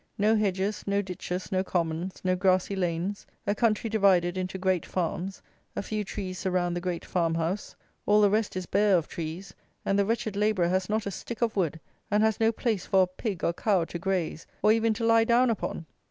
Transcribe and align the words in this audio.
No 0.17 0.35
hedges, 0.35 0.83
no 0.87 1.03
ditches, 1.03 1.51
no 1.51 1.63
commons, 1.63 2.21
no 2.23 2.35
grassy 2.35 2.75
lanes: 2.75 3.27
a 3.45 3.53
country 3.53 3.87
divided 3.87 4.35
into 4.35 4.57
great 4.57 4.83
farms; 4.83 5.43
a 5.75 5.83
few 5.83 6.03
trees 6.03 6.39
surround 6.39 6.75
the 6.75 6.81
great 6.81 7.05
farm 7.05 7.35
house. 7.35 7.75
All 8.07 8.19
the 8.19 8.31
rest 8.31 8.55
is 8.55 8.65
bare 8.65 8.97
of 8.97 9.07
trees; 9.07 9.53
and 9.85 9.99
the 9.99 10.05
wretched 10.07 10.35
labourer 10.35 10.69
has 10.69 10.89
not 10.89 11.05
a 11.05 11.11
stick 11.11 11.43
of 11.43 11.55
wood, 11.55 11.79
and 12.09 12.23
has 12.23 12.39
no 12.39 12.51
place 12.51 12.87
for 12.87 13.03
a 13.03 13.21
pig 13.21 13.43
or 13.43 13.53
cow 13.53 13.85
to 13.85 13.99
graze, 13.99 14.47
or 14.63 14.71
even 14.71 14.95
to 14.95 15.05
lie 15.05 15.23
down 15.23 15.51
upon. 15.51 15.85